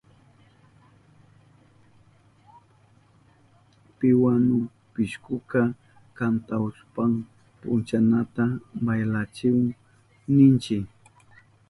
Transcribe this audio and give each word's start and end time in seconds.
Piwanu 3.97 4.57
pishkuka 4.93 5.59
kantahushpan 6.17 7.11
punchanata 7.59 8.43
baylachihun 8.85 9.67
ninchi. 10.35 10.77